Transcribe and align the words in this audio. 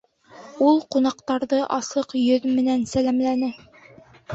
Ул 0.67 0.81
ҡунаҡтарҙы 0.95 1.61
асыҡ 1.79 2.19
йөҙ 2.25 2.51
менән 2.59 2.87
сәләмләне: 2.97 3.57